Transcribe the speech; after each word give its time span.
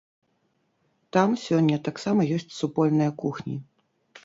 Там 1.17 1.35
сёння 1.43 1.77
таксама 1.89 2.27
ёсць 2.39 2.51
супольныя 2.59 3.11
кухні. 3.23 3.57